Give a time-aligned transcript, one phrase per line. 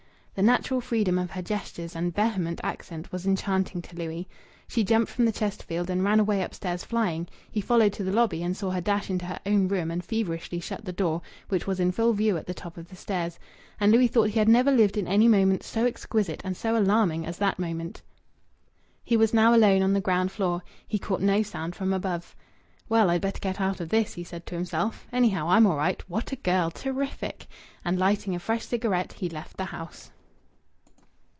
[0.33, 4.29] The natural freedom of her gestures and vehement accent was enchanting to Louis.
[4.65, 7.27] She jumped from the Chesterfield and ran away upstairs, flying.
[7.51, 10.61] He followed to the lobby, and saw her dash into her own room and feverishly
[10.61, 13.39] shut the door, which was in full view at the top of the stairs.
[13.77, 17.25] And Louis thought he had never lived in any moment so exquisite and so alarming
[17.25, 18.01] as that moment.
[19.03, 20.63] He was now alone on the ground floor.
[20.87, 22.37] He caught no sound from above.
[22.87, 25.05] "Well, I'd better get out of this," he said to himself.
[25.11, 26.01] "Anyhow, I'm all right!...
[26.09, 26.71] What a girl!
[26.71, 27.47] Terrific!"
[27.83, 30.09] And, lighting a fresh cigarette, he left the house.